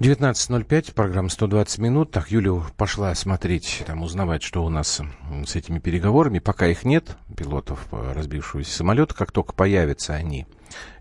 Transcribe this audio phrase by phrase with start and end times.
[0.00, 2.12] 19.05, программа 120 минут.
[2.12, 5.00] Так, Юля пошла смотреть, там, узнавать, что у нас
[5.44, 6.38] с этими переговорами.
[6.38, 9.14] Пока их нет, пилотов разбившегося самолета.
[9.14, 10.46] Как только появятся они,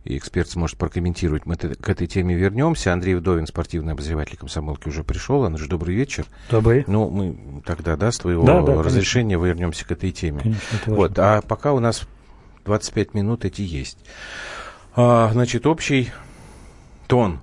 [0.04, 2.92] и эксперт сможет прокомментировать, мы к этой теме вернемся.
[2.92, 5.44] Андрей Вдовин, спортивный обозреватель комсомолки, уже пришел.
[5.44, 6.26] Андрей, добрый вечер.
[6.50, 6.84] Добрый.
[6.88, 9.46] Ну, мы тогда, да, с твоего да, да, разрешения конечно.
[9.46, 10.40] вернемся к этой теме.
[10.40, 12.02] Конечно, вот, а пока у нас
[12.66, 14.00] 25 минут эти есть.
[14.96, 16.10] А, значит, общий
[17.06, 17.42] тон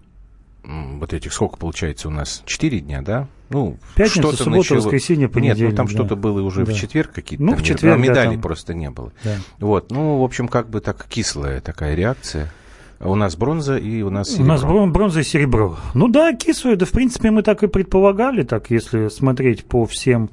[0.64, 2.42] вот этих, сколько получается у нас?
[2.46, 3.28] Четыре дня, да?
[3.50, 4.76] Ну, Пятница, что-то суббота, начало...
[4.78, 5.62] воскресенье, понедельник.
[5.62, 5.92] Нет, ну там да.
[5.92, 6.72] что-то было уже да.
[6.72, 7.44] в четверг какие-то.
[7.44, 8.42] Ну, там, в четверг, нет, медалей да, там...
[8.42, 9.12] просто не было.
[9.22, 9.36] Да.
[9.58, 12.52] Вот, ну, в общем, как бы так кислая такая реакция.
[13.00, 14.44] У нас бронза и у нас серебро.
[14.44, 15.76] У нас бронза и серебро.
[15.94, 20.30] Ну да, кислая, да в принципе мы так и предполагали, так если смотреть по всем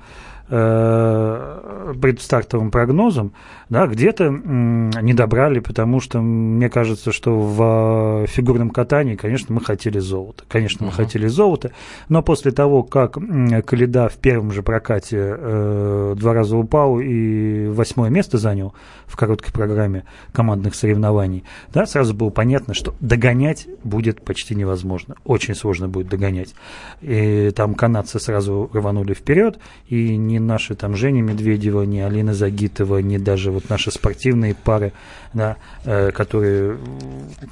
[0.51, 3.31] предстартовым прогнозам,
[3.69, 9.99] да, где-то не добрали, потому что мне кажется, что в фигурном катании, конечно, мы хотели
[9.99, 10.43] золото.
[10.49, 10.95] Конечно, мы uh-huh.
[10.95, 11.71] хотели золото,
[12.09, 13.17] но после того, как
[13.65, 18.73] Каледа в первом же прокате э, два раза упал и восьмое место занял
[19.05, 25.15] в короткой программе командных соревнований, да, сразу было понятно, что догонять будет почти невозможно.
[25.23, 26.55] Очень сложно будет догонять.
[27.01, 32.99] И там канадцы сразу рванули вперед, и ни наши там Женя Медведева, ни Алина Загитова,
[32.99, 34.93] ни даже вот наши спортивные пары,
[35.33, 36.77] да, э, которые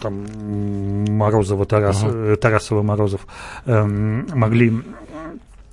[0.01, 0.25] там
[1.09, 2.35] Морозова, Тарас, uh-huh.
[2.35, 3.27] Тарасова, Морозов
[3.65, 4.73] э, могли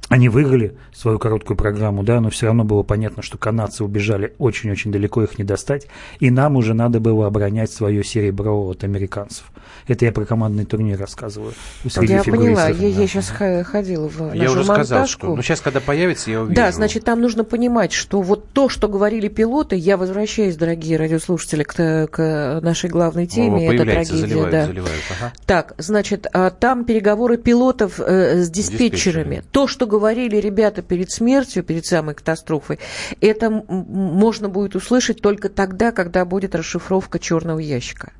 [0.09, 4.93] они выиграли свою короткую программу, да, но все равно было понятно, что канадцы убежали очень-очень
[4.93, 5.89] далеко, их не достать,
[6.21, 9.51] и нам уже надо было оборонять свое серебро от американцев.
[9.89, 11.53] Это я про командный турнир рассказываю.
[11.85, 14.85] Я поняла, я, я сейчас ходила в нашу Я уже монтажку.
[14.85, 16.55] сказал, что ну, сейчас, когда появится, я увижу.
[16.55, 21.63] Да, значит, там нужно понимать, что вот то, что говорили пилоты, я возвращаюсь, дорогие радиослушатели,
[21.63, 24.17] к, к нашей главной теме, О, это трагедия.
[24.17, 24.67] Заливают, да.
[24.67, 25.33] заливают, ага.
[25.47, 28.87] Так, значит, а, там переговоры пилотов э, с диспетчерами.
[28.87, 29.45] диспетчерами.
[29.53, 32.79] То, что говорили ребята перед смертью, перед самой катастрофой,
[33.23, 38.13] это можно будет услышать только тогда, когда будет расшифровка черного ящика.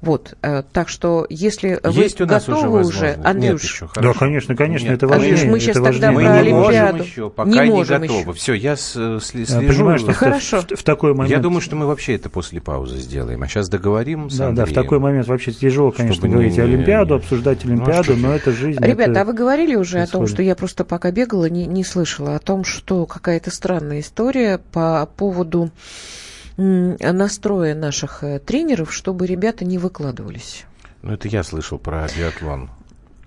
[0.00, 4.12] Вот, э, так что если Есть вы у нас готовы уже, уже Андрюш, еще, да,
[4.12, 5.32] конечно, конечно, Нет, это важнее.
[5.34, 6.12] Андрюш, мы сейчас это тогда важнее.
[6.12, 6.92] про мы не Олимпиаду.
[6.98, 8.20] можем еще, пока не, не, можем готовы.
[8.20, 8.32] еще.
[8.34, 9.58] Все, я с, Я слежу.
[9.74, 10.60] понимаю, что Хорошо.
[10.60, 11.30] В, в, в такой момент...
[11.30, 13.42] Я думаю, что мы вообще это после паузы сделаем.
[13.42, 14.74] А сейчас договорим с Да, да, в Андреем.
[14.82, 18.14] такой момент вообще тяжело, конечно, Чтобы говорить не- Олимпиаду, не- обсуждать Ну, а Олимпиаду, что
[18.16, 18.78] но это жизнь.
[18.80, 19.20] Ребята, это...
[19.22, 20.30] а вы говорили уже о том, происходит.
[20.34, 25.08] что я просто пока бегала, не, не слышала, о том, что какая-то странная история по
[25.16, 25.72] поводу
[26.58, 30.64] настроя наших э, тренеров, чтобы ребята не выкладывались.
[31.02, 32.70] Ну, это я слышал про биатлон.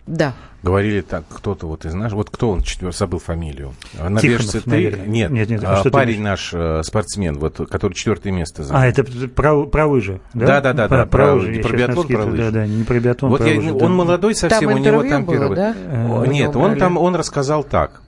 [0.06, 0.34] Да.
[0.64, 2.18] Говорили так, кто-то вот из наших...
[2.18, 3.74] Вот кто он, четвер- забыл фамилию.
[3.94, 5.04] А Тихонов, Норвежцы ты?
[5.08, 8.82] Нет, Нет, нет, а а, парень наш, э, спортсмен, вот, который четвертое место занял.
[8.82, 10.46] А, это про, про лыжи, да?
[10.46, 11.52] Да, да, да, про, да, про про- лыжи.
[11.52, 12.44] не про биатлон, про лыжи.
[12.44, 13.88] Да, да, не про биатлон, Вот про я, лыжи, он да.
[13.90, 15.56] молодой совсем, Там у него там было, первый...
[15.56, 15.76] да?
[16.10, 18.02] У Нет, он там, он рассказал так.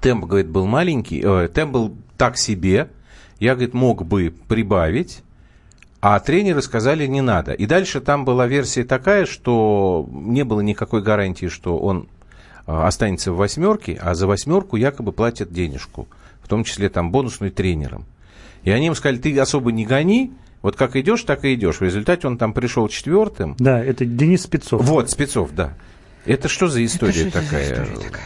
[0.00, 2.88] Темп, говорит, был маленький, э, темп был так себе.
[3.40, 5.22] Я, говорит, мог бы прибавить,
[6.00, 7.52] а тренеры сказали, не надо.
[7.52, 12.08] И дальше там была версия такая, что не было никакой гарантии, что он
[12.66, 16.06] э, останется в восьмерке, а за восьмерку якобы платят денежку,
[16.42, 18.04] в том числе там бонусную тренерам.
[18.62, 21.76] И они ему сказали, ты особо не гони, вот как идешь, так и идешь.
[21.80, 23.56] В результате он там пришел четвертым.
[23.58, 24.82] Да, это Денис Спецов.
[24.82, 25.74] Вот, Спецов, да.
[26.26, 27.64] Это что за история что за такая?
[27.64, 28.22] история такая?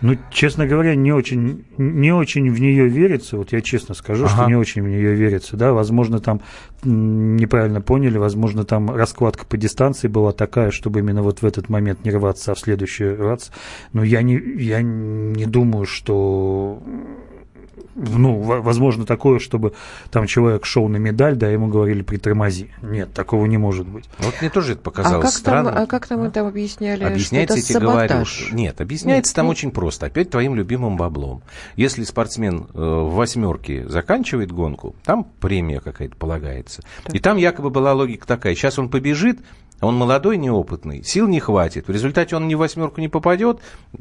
[0.00, 3.36] Ну, честно говоря, не очень, не очень в нее верится.
[3.36, 4.48] Вот я честно скажу, что Ага.
[4.48, 5.56] не очень в нее верится.
[5.56, 6.40] Да, возможно, там
[6.84, 12.04] неправильно поняли, возможно, там раскладка по дистанции была такая, чтобы именно вот в этот момент
[12.04, 13.52] не рваться, а в следующий рваться.
[13.92, 16.80] Но я не, я не думаю, что
[17.94, 19.74] ну, во- возможно, такое, чтобы
[20.10, 22.70] там человек шел на медаль, да, ему говорили притормози.
[22.82, 24.04] Нет, такого не может быть.
[24.18, 25.74] Вот мне тоже это А показалось как, там, странным.
[25.76, 27.04] а как нам это объясняли?
[27.04, 28.24] Объясняется, я что это тебе говорю.
[28.52, 30.06] Нет, объясняется Нет, там ну- очень просто.
[30.06, 31.42] Опять твоим любимым баблом.
[31.76, 36.82] Если спортсмен э, в восьмерке заканчивает гонку, там премия какая-то полагается.
[37.04, 37.14] Так.
[37.14, 38.54] И там якобы была логика такая.
[38.54, 39.38] Сейчас он побежит,
[39.80, 41.88] он молодой, неопытный, сил не хватит.
[41.88, 43.60] В результате он ни в восьмерку не попадет,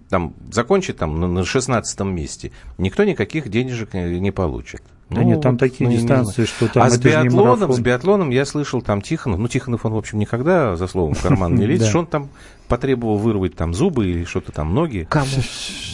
[0.10, 2.52] там, закончит там на- на шестнадцатом месте.
[2.78, 4.82] Никто никаких денежек не не получит.
[5.10, 8.82] Да нет, там такие ну, дистанции, что там а с биатлоном, с биатлоном я слышал
[8.82, 9.40] там Тихонов.
[9.40, 11.88] Ну, Тихонов, он, в общем, никогда за словом в карман не лезет.
[11.88, 12.30] Что он там
[12.68, 15.08] потребовал вырвать там зубы или что-то там, ноги?
[15.10, 15.28] Кому?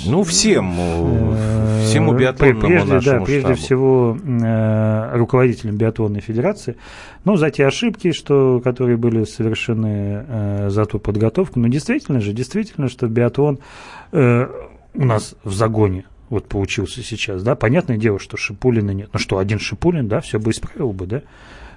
[0.08, 3.56] Ну, всем, э, всему биатлонному прежде, нашему да, прежде штабу.
[3.56, 6.76] всего э, руководителям биатлонной федерации,
[7.24, 11.60] ну, за те ошибки, что, которые были совершены э, за ту подготовку.
[11.60, 13.60] Но действительно же, действительно, что биатлон
[14.12, 14.48] э,
[14.96, 19.10] у нас в загоне вот получился сейчас, да, понятное дело, что Шипулина нет.
[19.14, 21.22] Ну что, один Шипулин, да, все бы исправил бы, да.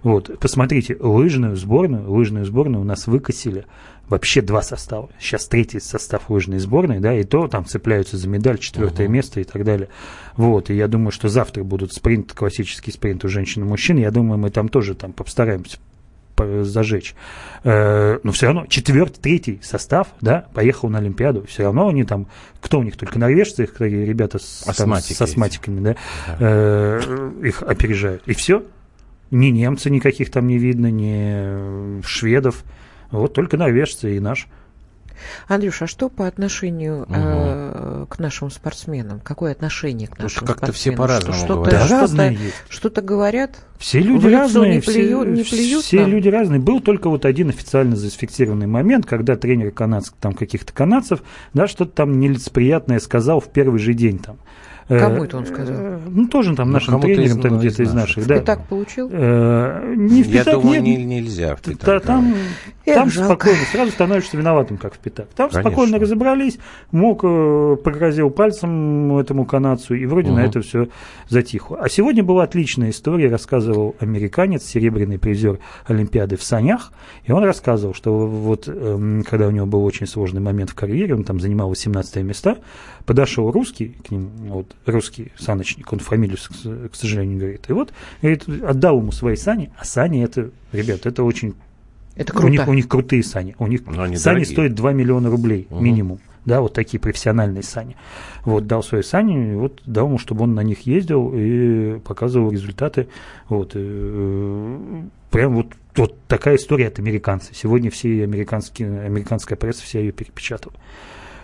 [0.02, 3.66] Вот, посмотрите, лыжную сборную, лыжную сборную у нас выкосили
[4.08, 5.10] вообще два состава.
[5.18, 9.10] Сейчас третий состав лыжной сборной, да, и то там цепляются за медаль, четвертое uh-huh.
[9.10, 9.88] место и так далее.
[10.36, 13.98] Вот, и я думаю, что завтра будут спринт, классический спринт у женщин и мужчин.
[13.98, 15.78] Я думаю, мы там тоже там постараемся
[16.38, 17.14] зажечь.
[17.64, 21.44] Э, но все равно четвертый, третий состав, да, поехал на Олимпиаду.
[21.46, 22.26] Все равно они там,
[22.60, 25.96] кто у них только норвежцы, их ребята с, там, с астматиками, да,
[26.26, 26.36] да.
[26.40, 28.22] Э, их опережают.
[28.26, 28.64] И все.
[29.30, 32.62] Ни немцы никаких там не видно, ни шведов.
[33.10, 34.46] Вот только норвежцы и наш.
[35.48, 37.14] Андрюш, а что по отношению угу.
[37.14, 37.65] э,
[38.08, 39.20] к нашим спортсменам?
[39.20, 41.73] Какое отношение к нашим как-то все по-разному что, говорят.
[41.73, 42.38] Да, что-то, разные.
[42.69, 43.56] Что-то говорят?
[43.78, 44.76] Все люди разные.
[44.76, 46.11] Не, плюют, все, не плюют все нам?
[46.11, 46.61] люди разные.
[46.61, 51.23] Был только вот один официально зафиксированный момент, когда тренер канадцев, там каких-то канадцев,
[51.55, 54.38] да, что-то там нелицеприятное сказал в первый же день там.
[54.88, 56.00] Э, Кому это он сказал?
[56.06, 58.24] Ну, тоже там ну, нашим тренерам, там где-то из наших.
[58.24, 58.56] В да.
[58.56, 59.08] получил?
[59.10, 60.82] Э, не в пятак, Я думаю.
[60.82, 61.84] Не, нельзя в пятак.
[61.84, 62.34] Да, там
[62.94, 65.26] там спокойно, сразу становишься виноватым, как в пятак.
[65.34, 65.70] Там Конечно.
[65.70, 66.58] спокойно разобрались,
[66.92, 70.38] мог э, погрозил пальцем этому канадцу, и вроде угу.
[70.38, 70.88] на это все
[71.28, 71.78] затихло.
[71.80, 76.92] А сегодня была отличная история, рассказывал американец, серебряный призер Олимпиады в санях,
[77.24, 81.14] и он рассказывал, что вот эм, когда у него был очень сложный момент в карьере,
[81.14, 82.58] он там занимал 18 места,
[83.04, 88.49] подошел русский к ним, вот русский саночник, он фамилию, к сожалению, говорит, и вот говорит,
[88.64, 91.55] отдал ему свои сани, а сани это, ребят, это очень
[92.17, 92.46] это круто.
[92.46, 93.55] У них, у них крутые сани.
[93.58, 94.46] У них сани дорогие.
[94.46, 95.81] стоят 2 миллиона рублей угу.
[95.81, 96.19] минимум.
[96.46, 97.96] Да, вот такие профессиональные сани.
[98.44, 103.08] Вот, дал свои сани, вот, дал ему, чтобы он на них ездил и показывал результаты.
[103.49, 105.02] Вот, и, э,
[105.32, 107.56] прям вот, вот такая история от американцев.
[107.56, 110.73] Сегодня все американские, американская пресса вся ее перепечатала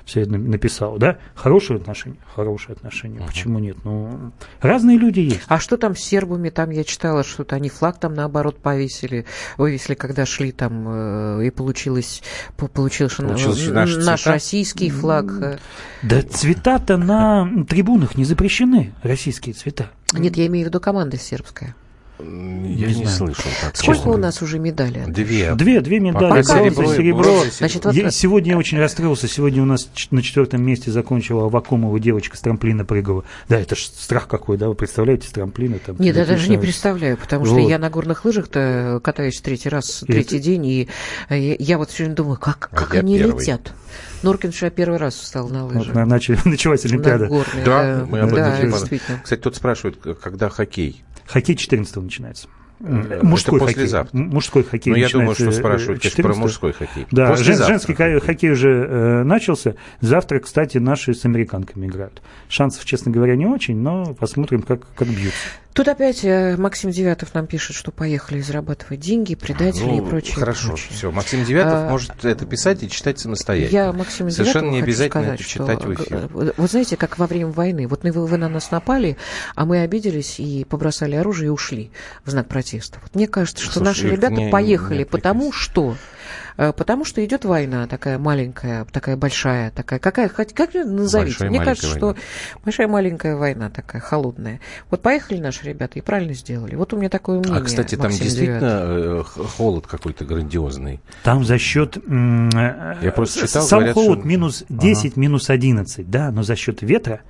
[0.05, 1.19] все это написал, да?
[1.35, 3.19] Хорошие отношения, хорошие отношения.
[3.19, 3.27] Uh-huh.
[3.27, 3.77] Почему нет?
[3.85, 5.43] Ну, разные люди есть.
[5.47, 6.51] А что там с сербами?
[6.51, 9.27] Там я читала, что-то они флаг там наоборот повесили,
[9.57, 10.87] вывесили, когда шли там,
[11.41, 12.23] э, и получилось,
[12.57, 15.27] получилось, получилось наш, наш российский флаг.
[15.41, 15.59] Э.
[16.03, 19.91] Да цвета-то на трибунах не запрещены, российские цвета.
[20.13, 21.75] Нет, я имею в виду команда сербская.
[22.23, 23.51] Я не, не слышал.
[23.61, 24.13] Так Сколько честно.
[24.13, 25.05] у нас уже медалей?
[25.07, 25.55] Две.
[25.55, 26.43] Две, две медали.
[26.43, 26.95] Пока серебро.
[26.95, 27.45] серебро.
[27.59, 27.95] Значит, вот...
[27.95, 29.29] я, сегодня я очень расстроился.
[29.29, 33.25] Сегодня у нас на четвертом месте закончила Авакумова девочка с трамплина прыгала.
[33.49, 34.69] Да, это же страх какой, да?
[34.69, 35.97] Вы представляете, с трамплина там.
[35.99, 37.59] Нет, я даже не представляю, потому вот.
[37.59, 40.45] что я на горных лыжах-то катаюсь третий раз, третий это...
[40.45, 40.89] день, и
[41.31, 43.41] я, вот все время думаю, как, а как они первый.
[43.41, 43.73] летят.
[44.23, 45.93] Норкинша первый раз встал на лыжи.
[45.93, 47.27] Вот, начали, началась Олимпиада.
[47.27, 49.21] Горные, да, да, мы об этом да, действительно.
[49.23, 51.03] Кстати, тут спрашивают, когда хоккей?
[51.27, 52.49] Хоккей 14 начинается.
[52.85, 54.19] Э, мужской это послезавтра.
[54.19, 54.35] хоккей.
[54.35, 54.93] Мужской хоккей.
[54.93, 57.07] Ну, я думаю, что спрашивают, конечно, про мужской хоккей.
[57.11, 59.77] Да, женский хоккей, хоккей уже э, начался.
[60.01, 62.23] Завтра, кстати, наши с американками играют.
[62.49, 65.37] Шансов, честно говоря, не очень, но посмотрим, как, как бьются.
[65.75, 70.35] Тут опять э, Максим Девятов нам пишет, что поехали зарабатывать деньги, предатели ну, и прочее.
[70.35, 70.89] Хорошо, прочее.
[70.93, 71.11] все.
[71.11, 73.77] Максим Девятов а, может это писать и читать самостоятельно.
[73.77, 76.53] Я Максим Совершенно не обязательно сказать, это читать что, в эфире.
[76.57, 77.87] Вот знаете, как во время войны.
[77.87, 79.17] Вот вы, вы на нас напали,
[79.55, 81.91] а мы обиделись и побросали оружие и ушли
[82.25, 82.99] в знак протеста.
[83.03, 87.25] Вот мне кажется, что Слушай, наши ребята не, поехали, не потому что Э, потому что
[87.25, 91.39] идет война такая маленькая, такая большая, такая, какая, как назовите.
[91.39, 92.15] Большая, Мне кажется, война.
[92.15, 92.23] что
[92.65, 94.61] большая маленькая война такая, холодная.
[94.91, 96.75] Вот поехали наши ребята и правильно сделали.
[96.75, 97.61] Вот у меня такое мнение.
[97.61, 98.63] А, кстати, там действительно 9.
[98.63, 99.23] Э,
[99.57, 101.01] холод какой-то грандиозный.
[101.23, 101.97] Там за счет...
[101.97, 104.29] Я просто читал, Сам говорят, холод что...
[104.29, 105.21] минус 10, ага.
[105.21, 107.21] минус 11, да, но за счет ветра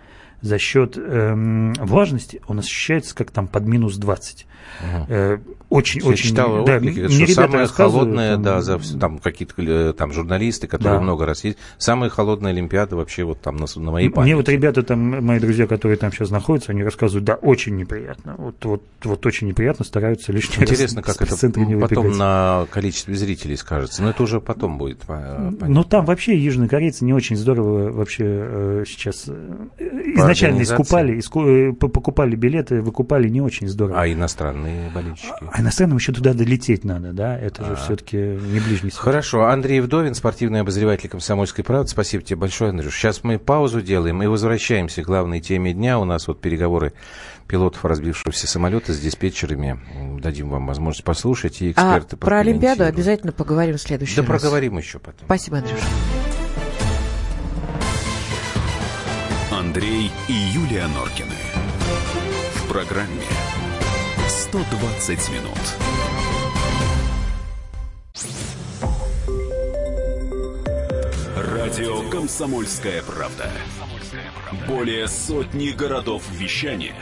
[0.42, 4.46] за счет эм, влажности он ощущается как там под минус 20.
[4.80, 5.06] Ага.
[5.08, 6.28] Э, очень, Я очень.
[6.28, 10.66] Читал да, отклики, мне что самое холодное, там, да, за, там какие-то э, там журналисты,
[10.66, 11.02] которые да.
[11.02, 14.26] много раз есть, самая холодная Олимпиада вообще вот там на, на моей памяти.
[14.26, 18.34] Мне вот ребята там, мои друзья, которые там сейчас находятся, они рассказывают, да, очень неприятно,
[18.36, 23.56] вот, вот, вот очень неприятно, стараются лишний Интересно, раз как это потом на количестве зрителей
[23.56, 25.68] скажется, но это уже потом будет понятно.
[25.68, 29.28] Ну там вообще южные корейцы не очень здорово вообще э, сейчас
[30.14, 34.00] изначально искупали, иску, э, покупали билеты, выкупали не очень здорово.
[34.00, 35.32] А иностранные болельщики?
[35.50, 37.38] А иностранным еще туда долететь надо, да?
[37.38, 37.76] Это же а.
[37.76, 38.94] все-таки не ближний свет.
[38.94, 39.44] Хорошо.
[39.44, 41.88] Андрей Вдовин, спортивный обозреватель «Комсомольской правды».
[41.88, 42.94] Спасибо тебе большое, Андрюш.
[42.96, 45.98] Сейчас мы паузу делаем и возвращаемся к главной теме дня.
[45.98, 46.92] У нас вот переговоры
[47.46, 49.78] пилотов разбившегося самолета с диспетчерами.
[50.20, 54.28] Дадим вам возможность послушать, и эксперты а про Олимпиаду обязательно поговорим в следующий да раз.
[54.28, 55.26] Да проговорим еще потом.
[55.26, 55.80] Спасибо, Андрюш.
[59.74, 61.34] Андрей и Юлия Норкины.
[62.56, 63.24] В программе
[64.28, 65.58] 120 минут.
[71.34, 73.50] Радио «Комсомольская правда».
[74.68, 76.94] Более сотни городов вещания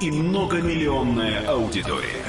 [0.00, 2.24] и многомиллионная аудитория.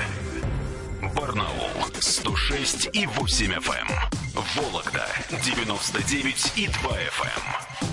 [1.15, 3.89] Барнаул 106 и 8 FM.
[3.89, 4.43] Эм.
[4.55, 5.07] Вологда
[5.43, 7.62] 99 и 2 FM.